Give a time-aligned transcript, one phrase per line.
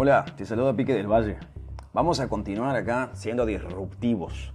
[0.00, 1.38] Hola, te saludo Pique del Valle.
[1.92, 4.52] Vamos a continuar acá siendo disruptivos.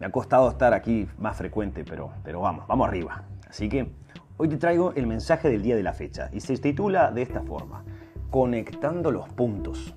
[0.00, 3.22] Me ha costado estar aquí más frecuente, pero, pero vamos, vamos arriba.
[3.46, 3.92] Así que
[4.38, 7.42] hoy te traigo el mensaje del día de la fecha y se titula de esta
[7.42, 7.84] forma,
[8.30, 9.94] Conectando los puntos.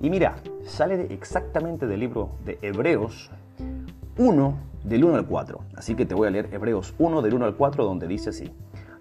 [0.00, 3.30] Y mira, sale exactamente del libro de Hebreos
[4.16, 5.60] 1 del 1 al 4.
[5.76, 8.50] Así que te voy a leer Hebreos 1 del 1 al 4 donde dice así.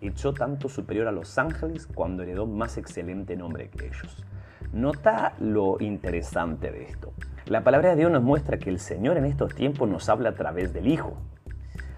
[0.00, 4.24] echó tanto superior a los ángeles cuando heredó más excelente nombre que ellos.
[4.72, 7.12] Nota lo interesante de esto.
[7.46, 10.34] La palabra de Dios nos muestra que el Señor en estos tiempos nos habla a
[10.34, 11.16] través del Hijo.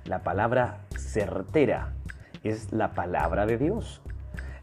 [0.04, 1.94] La palabra certera
[2.44, 4.02] es la palabra de Dios.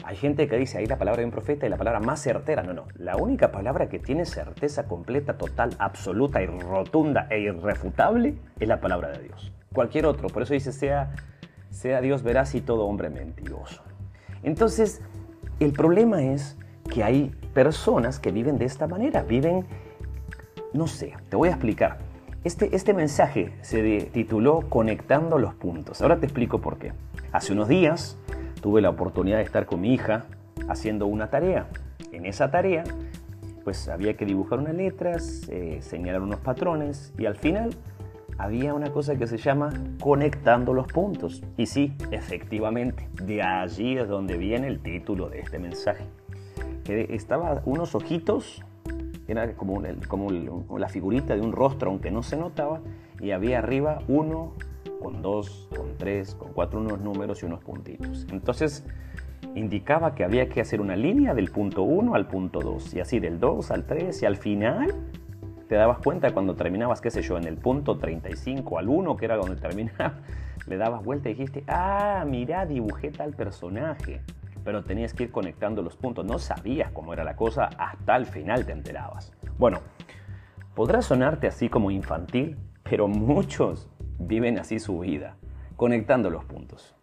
[0.04, 2.62] Hay gente que dice ahí la palabra de un profeta y la palabra más certera.
[2.62, 2.86] No, no.
[2.96, 8.80] La única palabra que tiene certeza completa, total, absoluta y rotunda e irrefutable es la
[8.80, 9.52] palabra de Dios.
[9.74, 10.30] Cualquier otro.
[10.30, 11.12] Por eso dice sea
[11.76, 13.84] sea Dios veraz y todo hombre mentiroso.
[14.44, 15.02] Entonces,
[15.60, 16.58] el problema es
[16.90, 19.66] que hay personas que viven de esta manera, viven,
[20.74, 21.98] no sé, te voy a explicar.
[22.46, 26.02] Este, este mensaje se tituló Conectando los puntos.
[26.02, 26.94] Ahora te explico por qué.
[27.32, 28.18] Hace unos días
[28.62, 30.26] tuve la oportunidad de estar con mi hija
[30.70, 31.68] haciendo una tarea.
[32.12, 32.86] En esa tarea,
[33.66, 37.72] pues había que dibujar unas letras, eh, señalar unos patrones y al final
[38.38, 41.44] había una cosa que se llama conectando los puntos.
[41.58, 46.06] Y sí, efectivamente, de allí es donde viene el título de este mensaje.
[46.84, 48.64] Que estaba unos ojitos,
[49.28, 52.82] era como, como la figurita de un rostro, aunque no se notaba,
[53.20, 54.54] y había arriba uno
[55.02, 58.28] con dos, con tres, con cuatro, unos números y unos puntitos.
[58.32, 58.84] Entonces
[59.56, 63.20] indicaba que había que hacer una línea del punto 1 al punto 2, y así
[63.20, 64.94] del 2 al 3, y al final
[65.68, 69.26] te dabas cuenta cuando terminabas, qué sé yo, en el punto 35 al 1, que
[69.26, 70.20] era donde terminaba,
[70.68, 74.22] le dabas vuelta y dijiste, ah, mira, dibujé tal personaje.
[74.64, 78.26] Pero tenías que ir conectando los puntos, no sabías cómo era la cosa, hasta el
[78.26, 79.32] final te enterabas.
[79.58, 79.82] Bueno,
[80.74, 83.90] podrá sonarte así como infantil, pero muchos
[84.20, 85.36] viven así su vida,
[85.76, 86.96] conectando los puntos.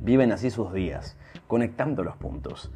[0.00, 1.16] Viven así sus días,
[1.46, 2.72] conectando los puntos.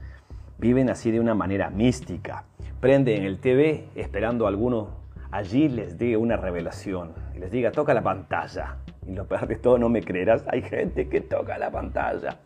[0.58, 2.44] Viven así de una manera mística.
[2.80, 4.99] Prenden el TV esperando a alguno
[5.30, 8.76] allí les dé una revelación y les diga, toca la pantalla.
[9.06, 12.38] Y lo peor de todo, no me creerás, hay gente que toca la pantalla.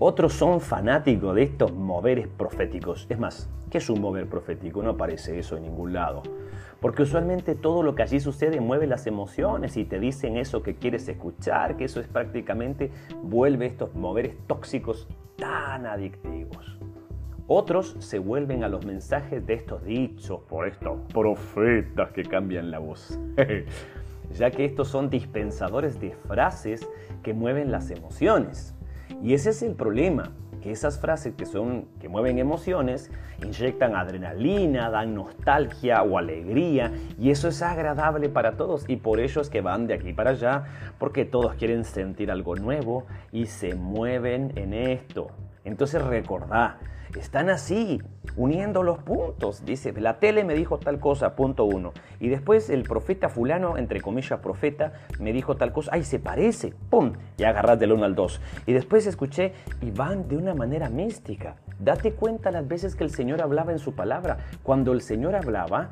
[0.00, 3.06] Otros son fanáticos de estos moveres proféticos.
[3.08, 4.80] Es más, ¿qué es un mover profético?
[4.82, 6.22] No aparece eso en ningún lado.
[6.80, 10.76] Porque usualmente todo lo que allí sucede mueve las emociones y te dicen eso que
[10.76, 12.92] quieres escuchar, que eso es prácticamente
[13.24, 16.77] vuelve estos moveres tóxicos tan adictivos.
[17.50, 22.78] Otros se vuelven a los mensajes de estos dichos por estos profetas que cambian la
[22.78, 23.18] voz,
[24.34, 26.86] ya que estos son dispensadores de frases
[27.22, 28.74] que mueven las emociones.
[29.22, 33.10] Y ese es el problema, que esas frases que son que mueven emociones
[33.42, 39.40] inyectan adrenalina, dan nostalgia o alegría y eso es agradable para todos y por ello
[39.40, 40.64] es que van de aquí para allá
[40.98, 45.28] porque todos quieren sentir algo nuevo y se mueven en esto.
[45.64, 46.78] Entonces recordá,
[47.16, 48.00] están así,
[48.36, 49.64] uniendo los puntos.
[49.64, 51.92] Dice, la tele me dijo tal cosa, punto uno.
[52.20, 55.90] Y después el profeta fulano, entre comillas profeta, me dijo tal cosa.
[55.94, 58.40] Ay, se parece, pum, y agarras del uno al dos.
[58.66, 61.56] Y después escuché, y van de una manera mística.
[61.78, 64.38] Date cuenta las veces que el Señor hablaba en su palabra.
[64.62, 65.90] Cuando el Señor hablaba,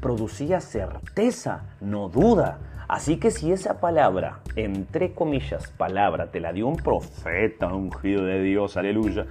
[0.00, 2.58] producía certeza, no duda.
[2.86, 8.42] Así que si esa palabra, entre comillas, palabra, te la dio un profeta ungido de
[8.42, 9.26] Dios, aleluya,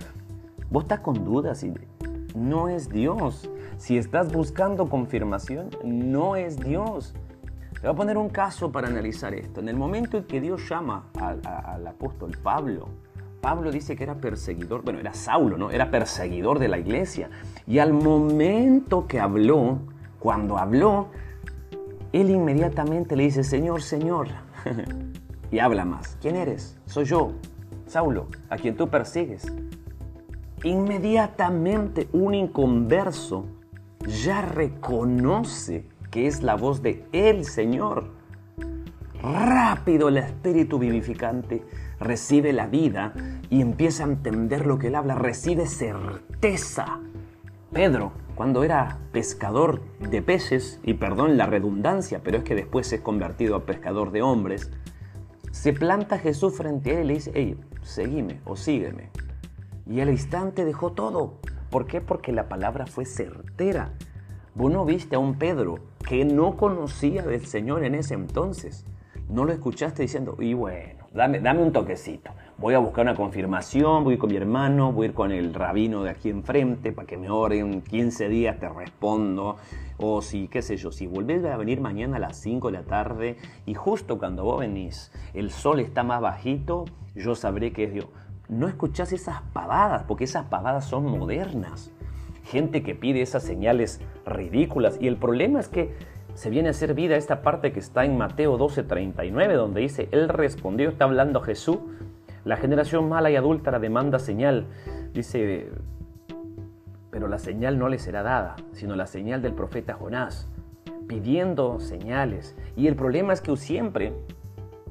[0.74, 1.72] Vos estás con dudas y
[2.34, 3.48] no es Dios.
[3.78, 7.14] Si estás buscando confirmación, no es Dios.
[7.75, 9.60] Te voy a poner un caso para analizar esto.
[9.60, 12.90] En el momento en que Dios llama al, apóstol Pablo,
[13.40, 15.70] Pablo dice que era perseguidor, bueno, era Saulo, ¿no?
[15.70, 17.30] Era perseguidor de la iglesia.
[17.68, 19.78] Y al momento que habló,
[20.18, 21.10] cuando habló,
[22.14, 24.30] él inmediatamente le dice, Señor, Señor.
[25.52, 26.18] y habla más.
[26.20, 26.80] ¿Quién eres?
[26.88, 27.34] Soy yo,
[27.86, 29.46] Saulo, a quien tú persigues.
[30.63, 33.45] Inmediatamente un inconverso
[34.07, 38.12] ya reconoce que es la voz de el Señor.
[39.21, 41.63] Rápido el espíritu vivificante
[42.00, 43.13] recibe la vida
[43.50, 47.00] y empieza a entender lo que él habla, recibe certeza.
[47.71, 53.01] Pedro, cuando era pescador de peces, y perdón la redundancia, pero es que después es
[53.01, 54.71] convertido a pescador de hombres,
[55.51, 59.10] se planta Jesús frente a él y le dice, hey, seguime o sígueme.
[59.86, 61.40] Y al instante dejó todo.
[61.70, 62.02] ¿Por qué?
[62.02, 63.94] Porque la palabra fue certera.
[64.56, 68.86] Vos no viste a un Pedro que no conocía del Señor en ese entonces.
[69.30, 74.04] No lo escuchaste diciendo, y bueno, dame, dame un toquecito voy a buscar una confirmación,
[74.04, 77.18] voy con mi hermano, voy a ir con el rabino de aquí enfrente para que
[77.18, 79.58] me oren, 15 días te respondo,
[79.98, 82.84] o si, qué sé yo, si volvés a venir mañana a las 5 de la
[82.84, 86.86] tarde y justo cuando vos venís el sol está más bajito,
[87.16, 88.08] yo sabré que es Dios.
[88.50, 91.92] No escuchás esas pavadas, porque esas pavadas son modernas.
[92.44, 95.95] Gente que pide esas señales ridículas y el problema es que
[96.34, 100.30] se viene a hacer vida esta parte que está en Mateo 12:39, donde dice, Él
[100.30, 101.78] respondió, está hablando Jesús,
[102.44, 104.68] la generación mala y adúltera demanda señal.
[105.13, 105.69] Dice,
[107.12, 110.50] pero la señal no le será dada, sino la señal del profeta Jonás,
[111.07, 112.57] pidiendo señales.
[112.75, 114.13] Y el problema es que siempre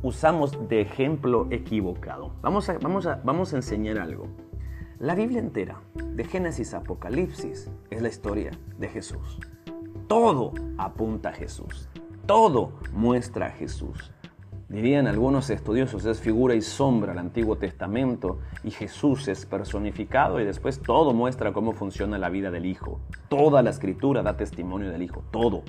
[0.02, 2.32] usamos de ejemplo equivocado.
[2.43, 4.26] Vamos a, vamos a, vamos a enseñar algo.
[4.99, 9.40] La Biblia entera, de Génesis a Apocalipsis, es la historia de Jesús.
[10.06, 11.88] Todo apunta a Jesús.
[12.26, 14.12] Todo muestra a Jesús.
[14.69, 20.44] Dirían algunos estudiosos, es figura y sombra el Antiguo Testamento y Jesús es personificado y
[20.44, 23.00] después todo muestra cómo funciona la vida del Hijo.
[23.28, 25.62] Toda la escritura da testimonio del Hijo, todo.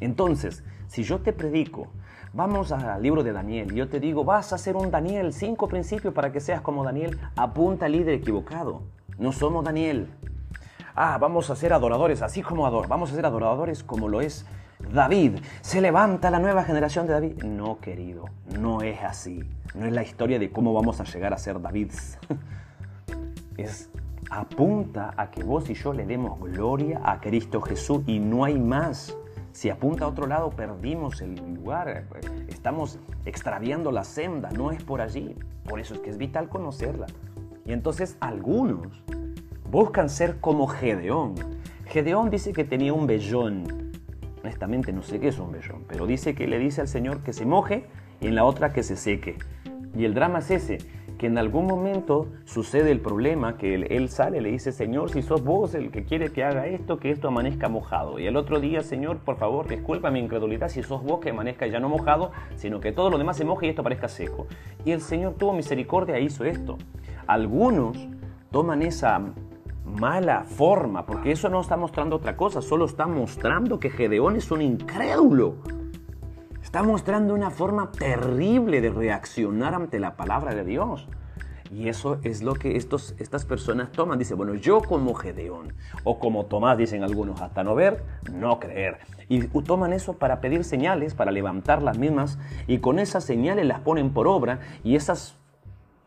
[0.00, 1.88] Entonces, si yo te predico,
[2.32, 6.14] vamos al libro de Daniel yo te digo, vas a ser un Daniel, cinco principios
[6.14, 8.82] para que seas como Daniel, apunta al líder equivocado.
[9.18, 10.08] No somos Daniel.
[10.94, 14.46] Ah, vamos a ser adoradores, así como ador, vamos a ser adoradores como lo es
[14.90, 17.42] David, se levanta la nueva generación de David.
[17.44, 18.24] No, querido,
[18.58, 19.42] no es así.
[19.74, 22.18] No es la historia de cómo vamos a llegar a ser Davids.
[23.56, 23.90] es
[24.30, 28.58] apunta a que vos y yo le demos gloria a Cristo Jesús y no hay
[28.58, 29.16] más.
[29.52, 32.06] Si apunta a otro lado, perdimos el lugar,
[32.48, 35.36] estamos extraviando la senda, no es por allí.
[35.68, 37.06] Por eso es que es vital conocerla.
[37.66, 39.04] Y entonces algunos
[39.70, 41.34] buscan ser como Gedeón.
[41.86, 43.92] Gedeón dice que tenía un vellón,
[44.42, 47.34] honestamente no sé qué es un vellón, pero dice que le dice al Señor que
[47.34, 47.84] se moje
[48.20, 49.36] y en la otra que se seque.
[49.94, 50.78] Y el drama es ese,
[51.22, 55.22] que en algún momento sucede el problema, que él, sale y le dice, Señor, si
[55.22, 58.18] sos vos el que quiere que haga esto, que esto amanezca mojado.
[58.18, 61.68] Y el otro día, Señor, por favor, disculpa mi incredulidad, si sos vos que amanezca
[61.68, 64.48] ya no mojado, sino que todo lo demás se moje y esto parezca seco.
[64.84, 66.76] Y el Señor tuvo misericordia e hizo esto.
[67.28, 67.96] Algunos
[68.50, 69.20] toman esa
[69.84, 74.50] mala forma, porque eso no está mostrando otra cosa, solo está mostrando que Gedeón es
[74.50, 75.81] un incrédulo.
[76.72, 81.06] Está mostrando una forma terrible de reaccionar ante la palabra de Dios.
[81.70, 84.18] Y eso es lo que estos, estas personas toman.
[84.18, 88.02] Dice, bueno, yo como Gedeón, o como Tomás, dicen algunos, hasta no ver,
[88.32, 89.00] no creer.
[89.28, 93.80] Y toman eso para pedir señales, para levantar las mismas, y con esas señales las
[93.80, 95.36] ponen por obra, y esas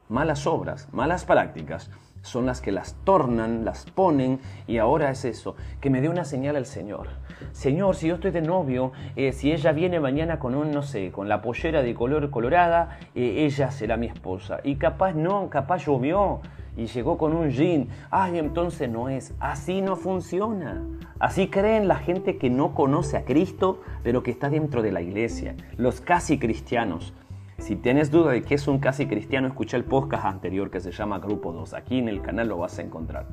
[0.09, 1.91] malas obras, malas prácticas,
[2.23, 6.25] son las que las tornan, las ponen y ahora es eso, que me dé una
[6.25, 7.07] señal al Señor.
[7.51, 11.11] Señor, si yo estoy de novio, eh, si ella viene mañana con un, no sé,
[11.11, 14.59] con la pollera de color colorada, eh, ella será mi esposa.
[14.63, 16.41] Y capaz no, capaz llovió
[16.77, 17.87] y llegó con un jean.
[18.11, 19.33] Ay, entonces no es.
[19.39, 20.83] Así no funciona.
[21.19, 25.01] Así creen la gente que no conoce a Cristo, pero que está dentro de la
[25.01, 25.56] iglesia.
[25.77, 27.13] Los casi cristianos.
[27.57, 30.92] Si tienes duda de qué es un casi cristiano, escucha el podcast anterior que se
[30.92, 31.73] llama Grupo 2.
[31.73, 33.27] Aquí en el canal lo vas a encontrar.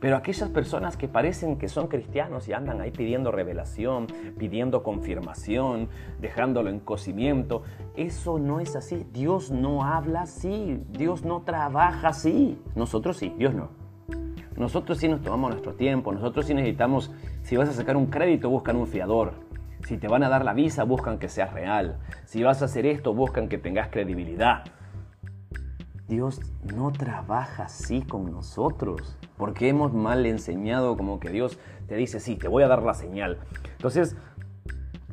[0.00, 4.06] Pero aquellas personas que parecen que son cristianos y andan ahí pidiendo revelación,
[4.38, 5.88] pidiendo confirmación,
[6.20, 7.62] dejándolo en cocimiento,
[7.96, 9.06] eso no es así.
[9.12, 12.62] Dios no habla así, Dios no trabaja así.
[12.76, 13.70] Nosotros sí, Dios no.
[14.56, 17.12] Nosotros sí nos tomamos nuestro tiempo, nosotros sí necesitamos,
[17.42, 19.34] si vas a sacar un crédito, buscan un fiador.
[19.86, 21.98] Si te van a dar la visa, buscan que seas real.
[22.24, 24.64] Si vas a hacer esto, buscan que tengas credibilidad.
[26.08, 26.40] Dios
[26.74, 32.36] no trabaja así con nosotros, porque hemos mal enseñado como que Dios te dice, sí,
[32.36, 33.38] te voy a dar la señal.
[33.72, 34.16] Entonces,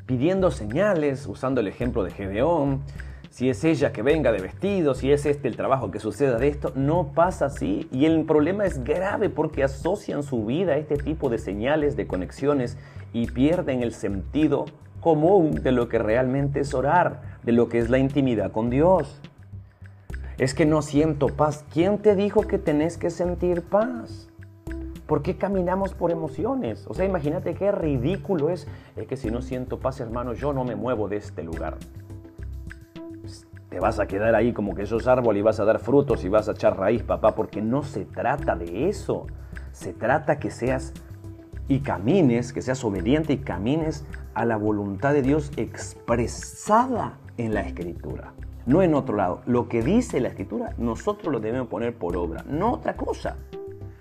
[0.06, 2.82] pidiendo señales, usando el ejemplo de Gedeón,
[3.30, 6.48] si es ella que venga de vestido, si es este el trabajo que suceda de
[6.48, 7.90] esto, no pasa así.
[7.92, 12.08] Y el problema es grave porque asocian su vida a este tipo de señales, de
[12.08, 12.78] conexiones
[13.12, 14.64] y pierden el sentido
[15.02, 19.22] común de lo que realmente es orar, de lo que es la intimidad con Dios.
[20.38, 21.65] Es que no siento paz.
[21.72, 24.30] ¿Quién te dijo que tenés que sentir paz?
[25.08, 26.86] ¿Por qué caminamos por emociones?
[26.88, 28.68] O sea, imagínate qué ridículo es.
[28.96, 31.77] Es que si no siento paz, hermano, yo no me muevo de este lugar.
[33.70, 36.30] Te vas a quedar ahí como que sos árbol y vas a dar frutos y
[36.30, 39.27] vas a echar raíz, papá, porque no se trata de eso.
[39.72, 40.94] Se trata que seas
[41.68, 47.62] y camines, que seas obediente y camines a la voluntad de Dios expresada en la
[47.62, 48.34] escritura,
[48.65, 49.41] no en otro lado.
[49.45, 53.38] Lo que dice la escritura, nosotros lo debemos poner por obra, no otra cosa.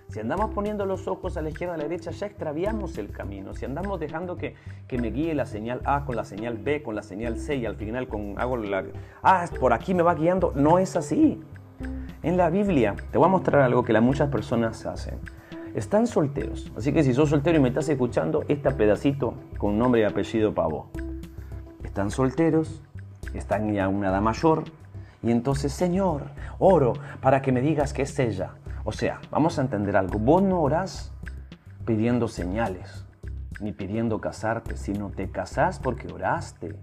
[0.08, 3.52] Si andamos poniendo los ojos a la izquierda, a la derecha, ya extraviamos el camino.
[3.52, 4.54] Si andamos dejando que,
[4.86, 7.66] que, me guíe la señal A con la señal B, con la señal C y
[7.66, 8.84] al final con, hago la...
[9.24, 10.52] Ah, por aquí me va guiando.
[10.54, 11.40] No es así.
[12.22, 15.18] En la Biblia, te voy a mostrar algo que muchas personas hacen.
[15.74, 16.70] Están solteros.
[16.76, 20.54] Así que si sos soltero y me estás escuchando, este pedacito con nombre y apellido
[20.54, 20.90] pavo.
[21.82, 22.84] Están solteros,
[23.38, 24.64] están ya una edad mayor,
[25.24, 26.24] y entonces, Señor,
[26.58, 28.50] oro para que me digas que es ella.
[28.84, 30.18] O sea, vamos a entender algo.
[30.18, 31.12] Vos no orás
[31.86, 33.06] pidiendo señales,
[33.58, 36.76] ni pidiendo casarte, sino te casás porque oraste.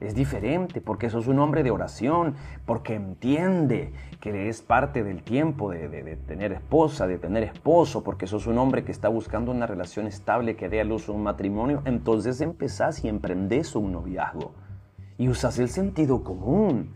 [0.00, 2.34] Es diferente porque sos un hombre de oración,
[2.66, 8.26] porque entiende que es parte del tiempo de, de, tener esposa, de tener esposo, porque
[8.26, 11.80] sos un hombre que está buscando una relación estable que dé a luz un matrimonio.
[11.86, 14.52] Entonces empezás y emprendés un noviazgo
[15.18, 16.94] y usas el sentido común.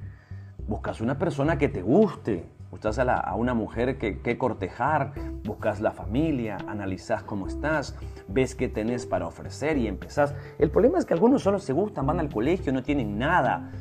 [0.67, 5.13] Buscas una persona que te guste, buscas a, una mujer que, cortejar,
[5.45, 7.97] buscas la familia, analizas cómo estás,
[8.29, 10.35] ves qué tenés para ofrecer y empezás.
[10.59, 13.73] El problema es que algunos solo se gustan, van al colegio, no tienen nada.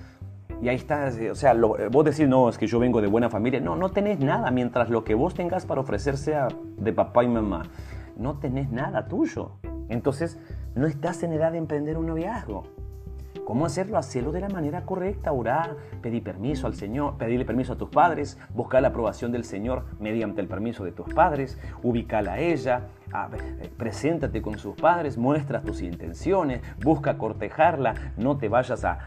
[0.61, 3.61] Y ahí está, o sea, vos decís, no, es que yo vengo de buena familia.
[3.61, 7.27] No, no tenés nada, mientras lo que vos tengas para ofrecer sea de papá y
[7.27, 7.63] mamá.
[8.17, 9.51] No tenés nada tuyo.
[9.87, 10.37] Entonces,
[10.75, 12.63] no estás en edad de emprender un noviazgo.
[13.49, 13.97] ¿Cómo hacerlo?
[13.97, 18.37] Hacerlo de la manera correcta, orar, pedir permiso al Señor, pedirle permiso a tus padres,
[18.53, 23.71] buscar la aprobación del Señor mediante el permiso de tus padres, ubicarla a ella, eh,
[23.75, 28.99] preséntate con sus padres, muestra tus intenciones, busca cortejarla, no te vayas a,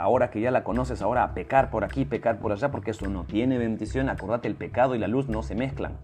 [0.00, 3.06] ahora que ya la conoces, ahora a pecar por aquí, pecar por allá, porque eso
[3.06, 4.08] no tiene bendición.
[4.08, 5.98] Acordate, el pecado y la luz no se mezclan.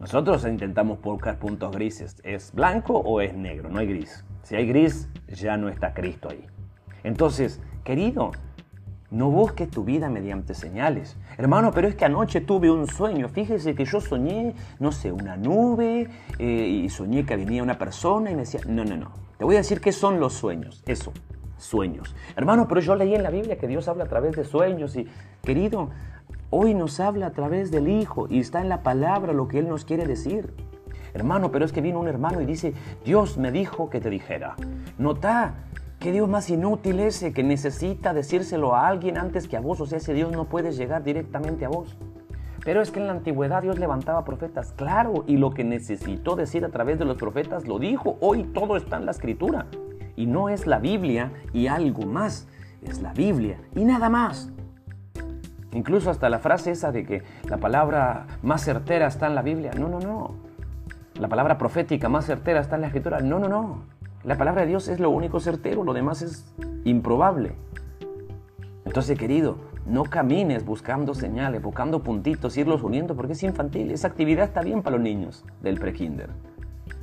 [0.00, 2.16] Nosotros intentamos buscar puntos grises.
[2.24, 3.68] ¿Es blanco o es negro?
[3.68, 4.24] No hay gris.
[4.42, 6.46] Si hay gris, ya no está Cristo ahí.
[7.04, 8.32] Entonces, querido,
[9.12, 11.16] no busques tu vida mediante señales.
[11.36, 13.28] Hermano, pero es que anoche tuve un sueño.
[13.28, 18.30] Fíjese que yo soñé, no sé, una nube eh, y soñé que venía una persona
[18.30, 19.12] y me decía, no, no, no.
[19.36, 20.82] Te voy a decir qué son los sueños.
[20.86, 21.12] Eso,
[21.58, 22.16] sueños.
[22.36, 25.06] Hermano, pero yo leí en la Biblia que Dios habla a través de sueños y,
[25.42, 25.90] querido,
[26.48, 29.68] hoy nos habla a través del Hijo y está en la palabra lo que Él
[29.68, 30.54] nos quiere decir.
[31.14, 32.72] Hermano, pero es que vino un hermano y dice,
[33.04, 34.56] Dios me dijo que te dijera.
[34.96, 35.54] Nota
[36.02, 39.80] ¿Qué Dios más inútil ese que necesita decírselo a alguien antes que a vos?
[39.80, 41.96] O sea, ese Dios no puede llegar directamente a vos.
[42.64, 46.64] Pero es que en la antigüedad Dios levantaba profetas, claro, y lo que necesitó decir
[46.64, 48.18] a través de los profetas lo dijo.
[48.20, 49.66] Hoy todo está en la escritura.
[50.16, 52.48] Y no es la Biblia y algo más,
[52.82, 54.50] es la Biblia y nada más.
[55.70, 59.70] Incluso hasta la frase esa de que la palabra más certera está en la Biblia.
[59.78, 60.34] No, no, no.
[61.20, 63.20] La palabra profética más certera está en la escritura.
[63.20, 64.01] No, no, no.
[64.24, 67.52] La palabra de Dios es lo único certero, lo demás es improbable.
[68.84, 73.90] Entonces, querido, no camines buscando señales, buscando puntitos, irlos uniendo, porque es infantil.
[73.90, 76.30] Esa actividad está bien para los niños del prekinder.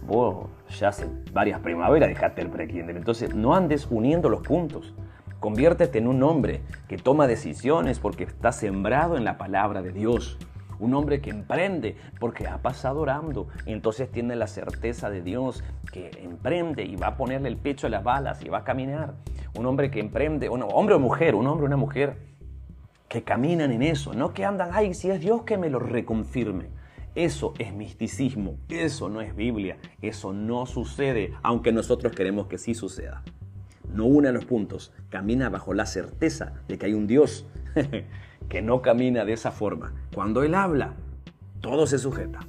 [0.08, 0.48] Vos
[0.80, 4.94] ya hace varias primaveras dejaste el prekinder, entonces no andes uniendo los puntos.
[5.42, 10.38] Conviértete en un hombre que toma decisiones porque está sembrado en la palabra de Dios
[10.80, 16.12] un hombre que emprende porque ha pasado orando, entonces tiene la certeza de Dios que
[16.24, 19.16] emprende y va a ponerle el pecho a las balas y va a caminar.
[19.58, 22.18] Un hombre que emprende, un hombre o mujer, un hombre o una mujer
[23.08, 26.68] que caminan en eso, no que andan, ay, si es Dios que me lo reconfirme.
[27.16, 32.76] Eso es misticismo, eso no es Biblia, eso no sucede, aunque nosotros queremos que sí
[32.76, 33.24] suceda.
[33.92, 37.48] No une los puntos, camina bajo la certeza de que hay un Dios
[38.50, 39.94] que no camina de esa forma.
[40.14, 40.96] Cuando Él habla,
[41.62, 42.40] todo se sujeta.